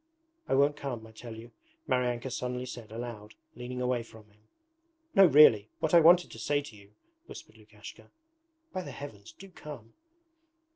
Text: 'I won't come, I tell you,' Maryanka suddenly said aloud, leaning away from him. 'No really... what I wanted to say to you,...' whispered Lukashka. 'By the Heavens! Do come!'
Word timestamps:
'I 0.49 0.55
won't 0.55 0.77
come, 0.77 1.05
I 1.05 1.11
tell 1.11 1.35
you,' 1.35 1.51
Maryanka 1.87 2.31
suddenly 2.31 2.65
said 2.65 2.91
aloud, 2.91 3.35
leaning 3.55 3.81
away 3.81 4.01
from 4.01 4.31
him. 4.31 4.39
'No 5.13 5.27
really... 5.27 5.69
what 5.79 5.93
I 5.93 5.99
wanted 5.99 6.31
to 6.31 6.39
say 6.39 6.59
to 6.59 6.75
you,...' 6.75 6.95
whispered 7.27 7.55
Lukashka. 7.55 8.09
'By 8.73 8.81
the 8.81 8.89
Heavens! 8.89 9.31
Do 9.31 9.47
come!' 9.49 9.93